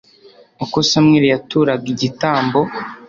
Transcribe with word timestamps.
uko 0.63 0.77
samweli 0.89 1.27
yaturaga 1.33 1.85
igitambo 1.93 2.59